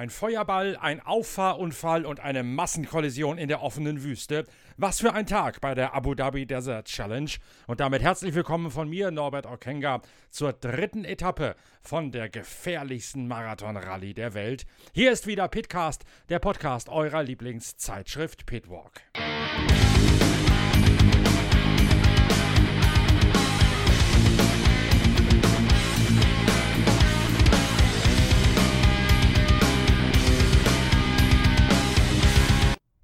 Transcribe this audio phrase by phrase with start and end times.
[0.00, 4.46] Ein Feuerball, ein Auffahrunfall und eine Massenkollision in der offenen Wüste.
[4.78, 7.30] Was für ein Tag bei der Abu Dhabi Desert Challenge.
[7.66, 10.00] Und damit herzlich willkommen von mir, Norbert Okenga,
[10.30, 14.64] zur dritten Etappe von der gefährlichsten Marathon-Rallye der Welt.
[14.94, 19.02] Hier ist wieder Pitcast, der Podcast eurer Lieblingszeitschrift Pitwalk.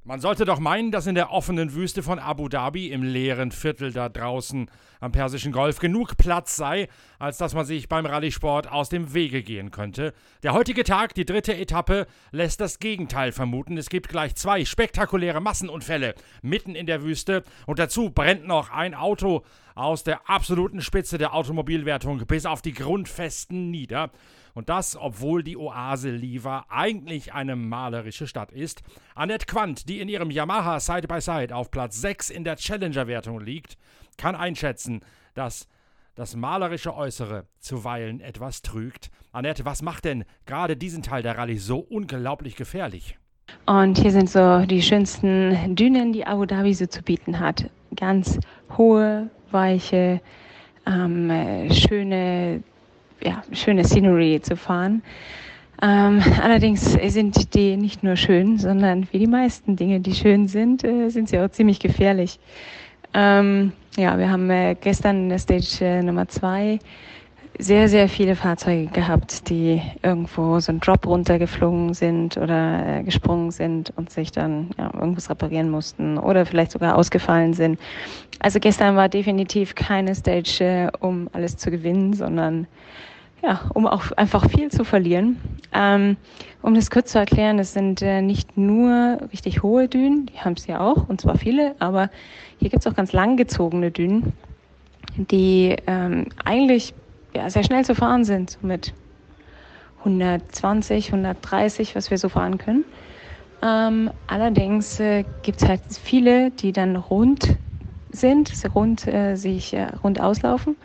[0.06, 3.92] Man sollte doch meinen, dass in der offenen Wüste von Abu Dhabi, im leeren Viertel
[3.92, 4.70] da draußen
[5.00, 6.86] am Persischen Golf, genug Platz sei,
[7.18, 10.14] als dass man sich beim Rallye-Sport aus dem Wege gehen könnte.
[10.44, 13.76] Der heutige Tag, die dritte Etappe, lässt das Gegenteil vermuten.
[13.76, 18.94] Es gibt gleich zwei spektakuläre Massenunfälle mitten in der Wüste und dazu brennt noch ein
[18.94, 24.12] Auto aus der absoluten Spitze der Automobilwertung bis auf die Grundfesten nieder.
[24.56, 28.82] Und das, obwohl die Oase Liva eigentlich eine malerische Stadt ist.
[29.14, 33.76] Annette Quandt, die in ihrem Yamaha Side-by-Side auf Platz 6 in der Challenger-Wertung liegt,
[34.16, 35.02] kann einschätzen,
[35.34, 35.68] dass
[36.14, 39.10] das malerische Äußere zuweilen etwas trügt.
[39.30, 43.18] Annette, was macht denn gerade diesen Teil der Rallye so unglaublich gefährlich?
[43.66, 47.68] Und hier sind so die schönsten Dünen, die Abu Dhabi so zu bieten hat.
[47.94, 48.38] Ganz
[48.78, 50.22] hohe, weiche,
[50.86, 51.30] ähm,
[51.70, 52.62] schöne
[53.24, 55.02] ja, schöne Scenery zu fahren.
[55.82, 60.84] Ähm, allerdings sind die nicht nur schön, sondern wie die meisten Dinge, die schön sind,
[60.84, 62.38] äh, sind sie auch ziemlich gefährlich.
[63.12, 66.78] Ähm, ja, wir haben äh, gestern in der Stage äh, Nummer zwei
[67.58, 73.50] sehr, sehr viele Fahrzeuge gehabt, die irgendwo so einen Drop runtergeflogen sind oder äh, gesprungen
[73.50, 77.78] sind und sich dann ja, irgendwas reparieren mussten oder vielleicht sogar ausgefallen sind.
[78.40, 82.66] Also gestern war definitiv keine Stage, äh, um alles zu gewinnen, sondern
[83.42, 85.36] ja, um auch einfach viel zu verlieren.
[85.72, 86.16] Ähm,
[86.62, 90.54] um das kurz zu erklären, es sind äh, nicht nur richtig hohe Dünen, die haben
[90.54, 92.10] es ja auch, und zwar viele, aber
[92.58, 94.32] hier gibt es auch ganz langgezogene Dünen,
[95.16, 96.94] die ähm, eigentlich
[97.36, 98.94] ja, sehr schnell zu fahren sind, so mit
[99.98, 102.84] 120, 130, was wir so fahren können.
[103.62, 107.58] Ähm, allerdings äh, gibt es halt viele, die dann rund
[108.10, 110.76] sind, rund, äh, sich äh, rund auslaufen.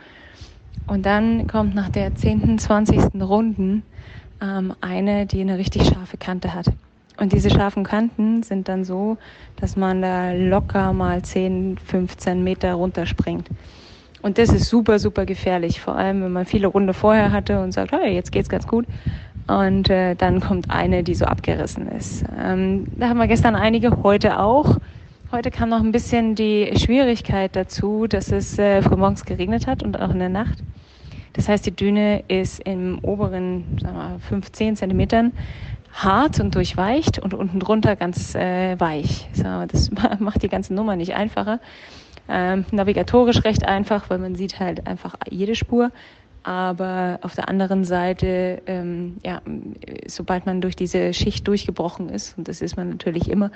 [0.88, 3.22] Und dann kommt nach der 10., 20.
[3.22, 3.84] Runden
[4.42, 6.66] ähm, eine, die eine richtig scharfe Kante hat.
[7.18, 9.18] Und diese scharfen Kanten sind dann so,
[9.56, 13.48] dass man da locker mal 10, 15 Meter runterspringt.
[14.22, 17.72] Und das ist super, super gefährlich, vor allem wenn man viele Runde vorher hatte und
[17.72, 18.86] sagt, hey, jetzt geht's ganz gut.
[19.48, 22.24] Und äh, dann kommt eine, die so abgerissen ist.
[22.40, 24.78] Ähm, da haben wir gestern einige, heute auch.
[25.32, 30.00] Heute kam noch ein bisschen die Schwierigkeit dazu, dass es äh, frühmorgens geregnet hat und
[30.00, 30.60] auch in der Nacht.
[31.34, 35.32] Das heißt, die Düne ist im oberen, sagen wir, 15 Zentimetern
[35.94, 39.30] hart und durchweicht und unten drunter ganz äh, weich.
[39.34, 39.90] So, das
[40.20, 41.60] macht die ganze Nummer nicht einfacher.
[42.32, 45.92] Ähm, navigatorisch recht einfach, weil man sieht halt einfach jede Spur.
[46.44, 49.42] Aber auf der anderen Seite, ähm, ja,
[50.08, 53.52] sobald man durch diese Schicht durchgebrochen ist, und das ist man natürlich immer,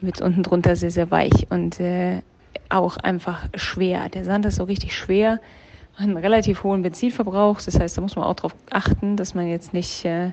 [0.00, 2.20] wird unten drunter sehr, sehr weich und äh,
[2.68, 4.08] auch einfach schwer.
[4.10, 5.40] Der Sand ist so richtig schwer,
[5.96, 7.60] einen relativ hohen Benzinverbrauch.
[7.62, 10.32] Das heißt, da muss man auch darauf achten, dass man jetzt nicht äh,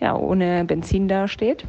[0.00, 1.64] ja, ohne Benzin dasteht.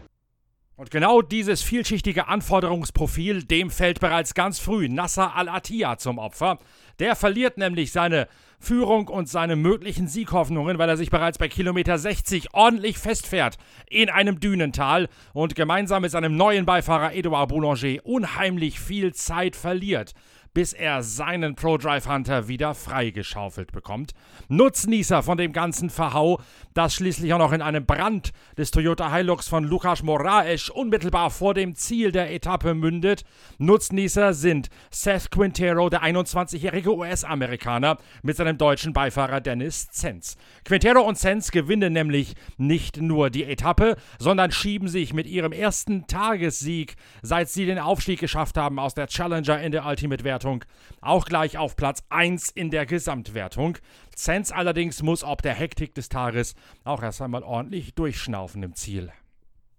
[0.81, 6.58] Und genau dieses vielschichtige Anforderungsprofil, dem fällt bereits ganz früh Nasser al-Attiyah zum Opfer.
[6.97, 8.28] Der verliert nämlich seine
[8.59, 13.59] Führung und seine möglichen Sieghoffnungen, weil er sich bereits bei Kilometer 60 ordentlich festfährt
[13.92, 20.16] in einem Dünental und gemeinsam mit seinem neuen Beifahrer Edouard Boulanger unheimlich viel Zeit verliert
[20.53, 24.12] bis er seinen ProDrive Hunter wieder freigeschaufelt bekommt.
[24.50, 26.41] Nutznießer von dem ganzen Verhau,
[26.73, 31.53] das schließlich auch noch in einem Brand des Toyota Hilux von Lukas Moraes unmittelbar vor
[31.53, 33.24] dem Ziel der Etappe mündet.
[33.59, 40.36] Nutznießer sind Seth Quintero, der 21-jährige US-Amerikaner, mit seinem deutschen Beifahrer Dennis Zenz.
[40.65, 46.07] Quintero und Zenz gewinnen nämlich nicht nur die Etappe, sondern schieben sich mit ihrem ersten
[46.07, 50.65] Tagessieg, seit sie den Aufstieg geschafft haben aus der Challenger in der Ultimate-Wertung Gesamtwertung
[51.01, 53.77] auch gleich auf Platz 1 in der Gesamtwertung.
[54.15, 59.11] Zenz allerdings muss ob der Hektik des Tages auch erst einmal ordentlich durchschnaufen im Ziel.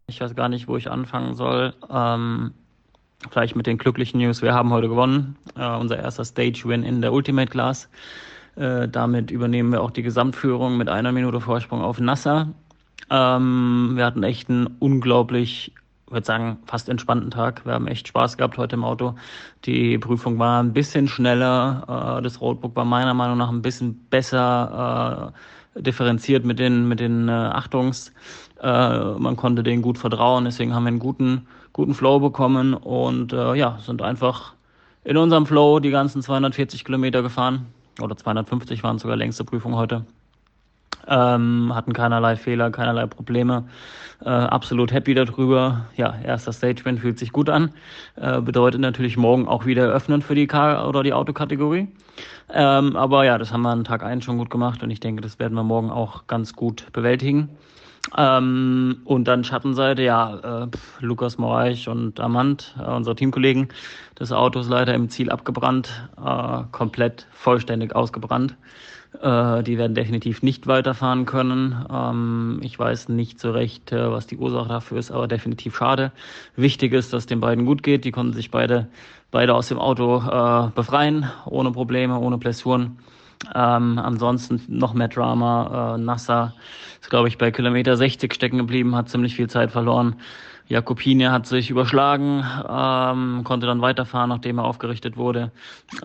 [0.09, 1.75] Ich weiß gar nicht, wo ich anfangen soll.
[1.91, 2.53] Ähm,
[3.31, 4.43] vielleicht mit den glücklichen News.
[4.43, 5.37] Wir haben heute gewonnen.
[5.57, 7.89] Äh, unser erster Stage-Win in der Ultimate Class.
[8.57, 12.49] Äh, damit übernehmen wir auch die Gesamtführung mit einer Minute Vorsprung auf Nasser.
[13.11, 15.73] Ähm, wir hatten echt einen unglaublich
[16.13, 17.65] würde sagen, fast entspannten Tag.
[17.65, 19.15] Wir haben echt Spaß gehabt heute im Auto.
[19.65, 22.19] Die Prüfung war ein bisschen schneller.
[22.19, 25.33] Äh, das Roadbook war meiner Meinung nach ein bisschen besser
[25.75, 28.13] differenziert mit den, mit den äh, Achtungs.
[28.61, 33.33] Äh, man konnte denen gut vertrauen, deswegen haben wir einen guten, guten Flow bekommen und
[33.33, 34.55] äh, ja, sind einfach
[35.05, 37.67] in unserem Flow die ganzen 240 Kilometer gefahren.
[38.01, 40.07] Oder 250 waren sogar längste Prüfung heute.
[41.09, 43.65] Ähm, hatten keinerlei Fehler, keinerlei Probleme.
[44.25, 45.87] Äh, absolut happy darüber.
[45.97, 47.73] Ja, erster Stageman fühlt sich gut an.
[48.17, 51.89] Äh, bedeutet natürlich morgen auch wieder öffnen für die Car- oder die Autokategorie.
[52.53, 55.23] Ähm, aber ja, das haben wir an Tag 1 schon gut gemacht und ich denke,
[55.23, 57.49] das werden wir morgen auch ganz gut bewältigen.
[58.17, 60.67] Ähm, und dann Schattenseite, ja, äh,
[61.01, 63.69] Lukas Moraich und Amand, äh, unsere Teamkollegen,
[64.17, 68.57] das Auto ist leider im Ziel abgebrannt, äh, komplett vollständig ausgebrannt.
[69.21, 71.85] Äh, die werden definitiv nicht weiterfahren können.
[71.91, 76.13] Ähm, ich weiß nicht so recht, äh, was die Ursache dafür ist, aber definitiv schade.
[76.57, 78.05] Wichtig ist, dass den beiden gut geht.
[78.05, 78.89] Die konnten sich beide,
[79.31, 82.99] beide aus dem Auto äh, befreien, ohne Probleme, ohne Blessuren.
[83.55, 85.95] Ähm, ansonsten noch mehr Drama.
[85.95, 86.55] Äh, Nasser
[87.01, 90.17] ist, glaube ich, bei Kilometer 60 stecken geblieben, hat ziemlich viel Zeit verloren.
[90.69, 95.51] Jakobine hat sich überschlagen, ähm, konnte dann weiterfahren, nachdem er aufgerichtet wurde.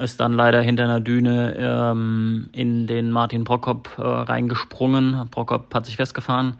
[0.01, 5.29] Ist dann leider hinter einer Düne ähm, in den Martin Prokop äh, reingesprungen.
[5.31, 6.55] Prokop hat sich festgefahren.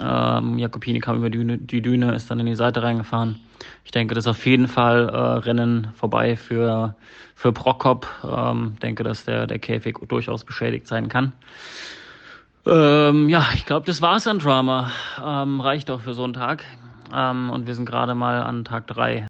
[0.00, 3.40] Ähm, Jakobine kam über die, die Düne, ist dann in die Seite reingefahren.
[3.84, 6.96] Ich denke, das ist auf jeden Fall äh, Rennen vorbei für,
[7.34, 8.08] für Prokop.
[8.24, 11.32] Ähm, denke, dass der, der Käfig durchaus beschädigt sein kann.
[12.66, 14.90] Ähm, ja, ich glaube, das war's an Drama.
[15.22, 16.64] Ähm, reicht doch für so einen Tag.
[17.14, 19.26] Ähm, und wir sind gerade mal an Tag 3.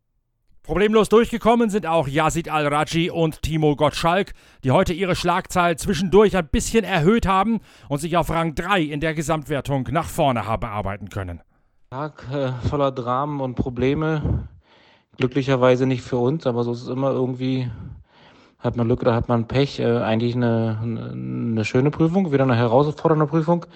[0.62, 6.48] Problemlos durchgekommen sind auch Yazid Al-Raji und Timo Gottschalk, die heute ihre Schlagzahl zwischendurch ein
[6.48, 7.60] bisschen erhöht haben
[7.90, 11.42] und sich auf Rang 3 in der Gesamtwertung nach vorne haben arbeiten können.
[11.94, 14.48] Tag äh, voller Dramen und Probleme.
[15.16, 17.70] Glücklicherweise nicht für uns, aber so ist es immer irgendwie.
[18.58, 19.78] Hat man Glück oder hat man Pech?
[19.78, 23.66] Äh, eigentlich eine, eine schöne Prüfung, wieder eine herausfordernde Prüfung.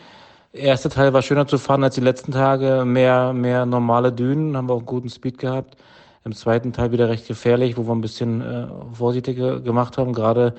[0.52, 2.84] Der erste Teil war schöner zu fahren als die letzten Tage.
[2.84, 5.76] Mehr, mehr normale Dünen, haben wir auch guten Speed gehabt.
[6.24, 10.56] Im zweiten Teil wieder recht gefährlich, wo wir ein bisschen äh, vorsichtiger gemacht haben, gerade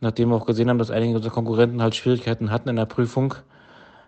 [0.00, 3.34] nachdem wir auch gesehen haben, dass einige unserer Konkurrenten halt Schwierigkeiten hatten in der Prüfung.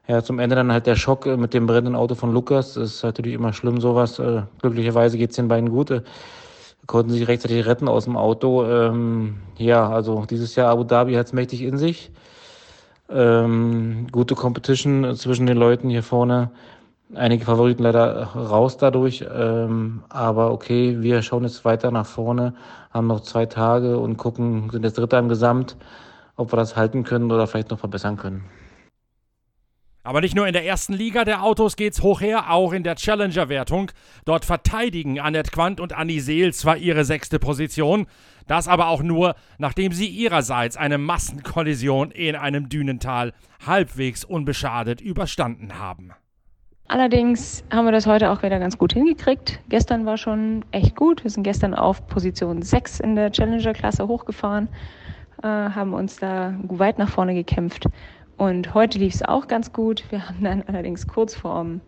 [0.08, 2.74] Ja, zum Ende dann halt der Schock äh, mit dem brennenden Auto von Lukas.
[2.74, 4.18] Das ist natürlich immer schlimm, sowas.
[4.18, 5.90] Äh, glücklicherweise geht's den beiden gut.
[5.90, 6.02] Äh,
[6.86, 8.64] konnten sich rechtzeitig retten aus dem Auto.
[8.64, 12.12] Ähm, ja, also dieses Jahr Abu Dhabi hat's mächtig in sich
[13.08, 16.50] ähm, gute Competition zwischen den Leuten hier vorne.
[17.14, 22.54] Einige Favoriten leider raus dadurch, ähm, aber okay, wir schauen jetzt weiter nach vorne,
[22.90, 25.76] haben noch zwei Tage und gucken, sind jetzt Dritter im Gesamt,
[26.34, 28.44] ob wir das halten können oder vielleicht noch verbessern können.
[30.06, 32.94] Aber nicht nur in der ersten Liga der Autos geht's hoch her, auch in der
[32.94, 33.90] Challenger-Wertung.
[34.24, 38.06] Dort verteidigen Annette Quandt und Annie Seel zwar ihre sechste Position,
[38.46, 43.32] das aber auch nur, nachdem sie ihrerseits eine Massenkollision in einem Dünental
[43.66, 46.12] halbwegs unbeschadet überstanden haben.
[46.86, 49.58] Allerdings haben wir das heute auch wieder ganz gut hingekriegt.
[49.70, 51.24] Gestern war schon echt gut.
[51.24, 54.68] Wir sind gestern auf Position 6 in der Challenger-Klasse hochgefahren,
[55.42, 57.88] äh, haben uns da weit nach vorne gekämpft.
[58.36, 60.04] Und heute lief es auch ganz gut.
[60.10, 61.80] Wir haben dann allerdings kurz vorm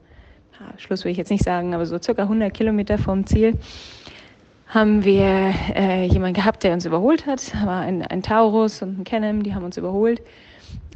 [0.77, 3.59] Schluss will ich jetzt nicht sagen, aber so circa 100 Kilometer vom Ziel
[4.67, 7.55] haben wir äh, jemanden gehabt, der uns überholt hat.
[7.65, 10.21] War ein, ein Taurus und ein Canem, die haben uns überholt.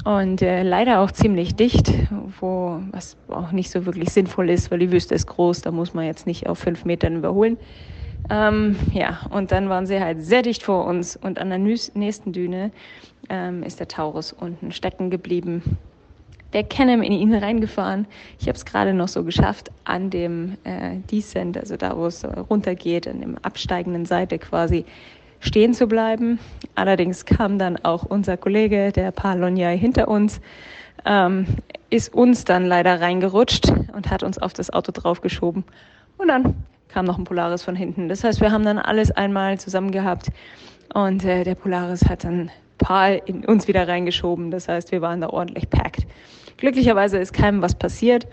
[0.04, 1.90] Und äh, leider auch ziemlich dicht,
[2.40, 5.94] wo, was auch nicht so wirklich sinnvoll ist, weil die Wüste ist groß, da muss
[5.94, 7.56] man jetzt nicht auf fünf Metern überholen.
[8.30, 12.32] Ähm, ja, und dann waren sie halt sehr dicht vor uns und an der nächsten
[12.32, 12.70] Düne
[13.28, 15.78] ähm, ist der Taurus unten stecken geblieben.
[16.52, 18.06] Der Canem in ihn reingefahren.
[18.38, 22.24] Ich habe es gerade noch so geschafft, an dem äh, Descent, also da, wo es
[22.24, 24.84] runtergeht, an dem absteigenden Seite quasi
[25.40, 26.38] stehen zu bleiben.
[26.74, 30.40] Allerdings kam dann auch unser Kollege, der Palonjai, hinter uns,
[31.06, 31.46] ähm,
[31.90, 35.64] ist uns dann leider reingerutscht und hat uns auf das Auto draufgeschoben.
[36.18, 36.54] Und dann
[36.92, 38.08] kam noch ein Polaris von hinten.
[38.08, 40.30] Das heißt, wir haben dann alles einmal zusammen gehabt
[40.94, 44.50] und äh, der Polaris hat dann Pal in uns wieder reingeschoben.
[44.50, 46.06] Das heißt, wir waren da ordentlich packed.
[46.56, 48.26] Glücklicherweise ist keinem was passiert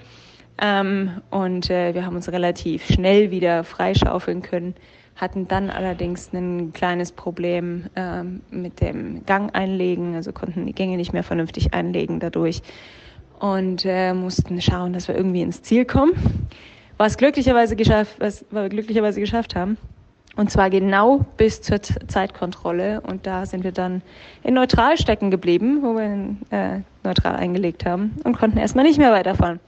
[0.61, 4.75] ähm, und äh, wir haben uns relativ schnell wieder freischaufeln können.
[5.15, 10.97] Hatten dann allerdings ein kleines Problem ähm, mit dem Gang einlegen, also konnten die Gänge
[10.97, 12.61] nicht mehr vernünftig einlegen dadurch
[13.39, 16.13] und äh, mussten schauen, dass wir irgendwie ins Ziel kommen.
[16.99, 19.77] Was glücklicherweise geschafft, was wir glücklicherweise geschafft haben.
[20.35, 22.99] Und zwar genau bis zur Zeitkontrolle.
[22.99, 24.01] Und da sind wir dann
[24.43, 28.97] in neutral stecken geblieben, wo wir in, äh, neutral eingelegt haben und konnten erstmal nicht
[28.97, 29.61] mehr weiterfahren.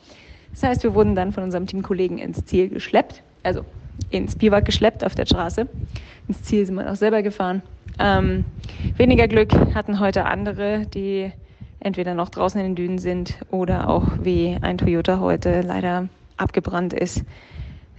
[0.52, 3.62] Das heißt, wir wurden dann von unserem Teamkollegen ins Ziel geschleppt, also
[4.10, 5.70] ins Biwak geschleppt auf der Straße.
[6.28, 7.62] Ins Ziel sind wir auch selber gefahren.
[7.98, 8.44] Ähm,
[8.98, 11.32] weniger Glück hatten heute andere, die
[11.80, 16.10] entweder noch draußen in den Dünen sind oder auch wie ein Toyota heute leider
[16.42, 17.24] abgebrannt ist.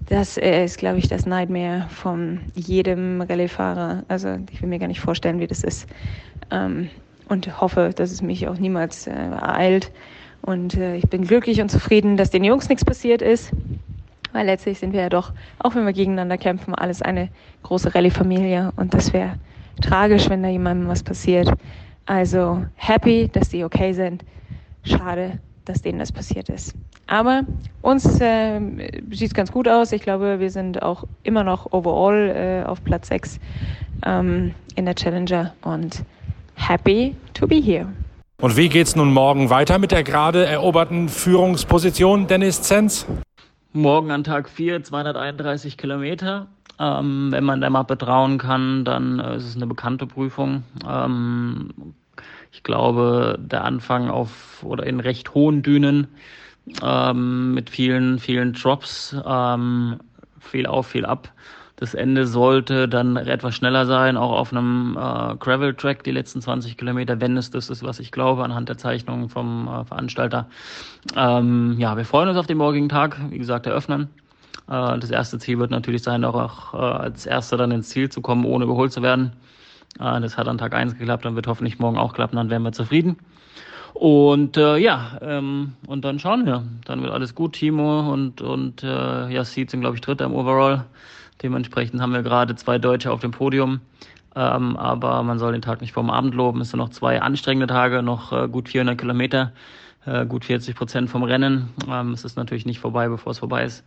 [0.08, 4.02] Das ist, glaube ich, das Nightmare von jedem Rallye-Fahrer.
[4.08, 5.86] Also ich will mir gar nicht vorstellen, wie das ist.
[6.50, 6.90] Ähm,
[7.28, 9.92] und hoffe, dass es mich auch niemals äh, ereilt.
[10.42, 13.52] Und äh, ich bin glücklich und zufrieden, dass den Jungs nichts passiert ist.
[14.32, 17.28] Weil letztlich sind wir ja doch, auch wenn wir gegeneinander kämpfen, alles eine
[17.62, 18.72] große Rallye-Familie.
[18.76, 19.38] Und das wäre
[19.80, 21.52] tragisch, wenn da jemandem was passiert.
[22.06, 24.24] Also happy, dass die okay sind.
[24.82, 26.74] Schade, dass denen das passiert ist.
[27.06, 27.42] Aber
[27.82, 28.60] uns äh,
[29.10, 29.92] sieht es ganz gut aus.
[29.92, 33.38] Ich glaube, wir sind auch immer noch overall äh, auf Platz 6
[34.06, 36.04] ähm, in der Challenger und
[36.54, 37.86] happy to be here.
[38.40, 43.06] Und wie geht es nun morgen weiter mit der gerade eroberten Führungsposition, Dennis Zenz?
[43.72, 46.48] Morgen an Tag 4, 231 Kilometer.
[46.78, 50.64] Ähm, wenn man der Mappe trauen kann, dann äh, ist es eine bekannte Prüfung.
[50.88, 51.70] Ähm,
[52.50, 56.08] ich glaube, der Anfang auf oder in recht hohen Dünen
[56.82, 59.98] ähm, mit vielen, vielen Drops, ähm,
[60.40, 61.32] viel auf, viel ab.
[61.76, 66.76] Das Ende sollte dann etwas schneller sein, auch auf einem äh, Gravel-Track die letzten 20
[66.76, 70.46] Kilometer, wenn es das ist, was ich glaube, anhand der Zeichnungen vom äh, Veranstalter.
[71.16, 74.10] Ähm, ja, wir freuen uns auf den morgigen Tag, wie gesagt, eröffnen.
[74.68, 78.20] Äh, das erste Ziel wird natürlich sein, auch äh, als Erster dann ins Ziel zu
[78.20, 79.32] kommen, ohne überholt zu werden.
[79.98, 82.62] Äh, das hat an Tag 1 geklappt, dann wird hoffentlich morgen auch klappen, dann wären
[82.62, 83.16] wir zufrieden.
[83.94, 86.64] Und äh, ja, ähm, und dann schauen wir.
[86.84, 87.54] Dann wird alles gut.
[87.54, 90.84] Timo und, und äh, Yassid sind, glaube ich, Dritter im Overall.
[91.42, 93.80] Dementsprechend haben wir gerade zwei Deutsche auf dem Podium.
[94.34, 96.60] Ähm, aber man soll den Tag nicht vorm Abend loben.
[96.60, 99.52] Es sind noch zwei anstrengende Tage, noch äh, gut 400 Kilometer,
[100.06, 101.68] äh, gut 40 Prozent vom Rennen.
[101.88, 103.84] Ähm, es ist natürlich nicht vorbei, bevor es vorbei ist.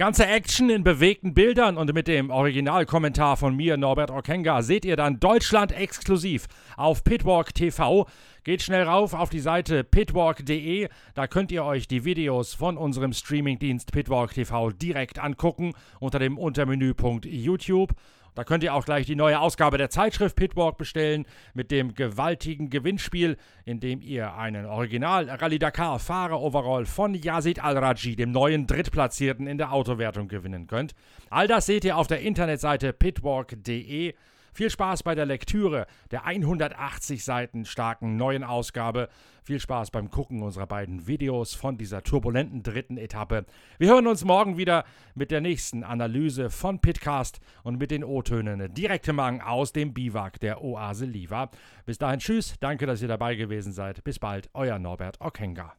[0.00, 4.96] Ganze Action in bewegten Bildern und mit dem Originalkommentar von mir, Norbert Okenga, seht ihr
[4.96, 6.46] dann Deutschland exklusiv
[6.78, 8.06] auf Pitwalk TV.
[8.42, 10.88] Geht schnell rauf auf die Seite pitwalk.de.
[11.14, 16.38] Da könnt ihr euch die Videos von unserem Streamingdienst Pitwalk TV direkt angucken unter dem
[16.38, 17.92] Untermenüpunkt YouTube.
[18.34, 22.70] Da könnt ihr auch gleich die neue Ausgabe der Zeitschrift Pitwalk bestellen mit dem gewaltigen
[22.70, 28.66] Gewinnspiel, in dem ihr einen Original Rallye Dakar Fahrer Overall von Yazid Al-Raji, dem neuen
[28.66, 30.94] Drittplatzierten in der Autowertung gewinnen könnt.
[31.28, 34.14] All das seht ihr auf der Internetseite pitwalk.de.
[34.52, 39.08] Viel Spaß bei der Lektüre der 180 Seiten starken neuen Ausgabe.
[39.42, 43.46] Viel Spaß beim Gucken unserer beiden Videos von dieser turbulenten dritten Etappe.
[43.78, 48.72] Wir hören uns morgen wieder mit der nächsten Analyse von Pitcast und mit den O-Tönen
[48.74, 51.50] direkte Mang aus dem Biwak der Oase Liva.
[51.86, 54.04] Bis dahin, tschüss, danke, dass ihr dabei gewesen seid.
[54.04, 55.74] Bis bald, euer Norbert Okenga.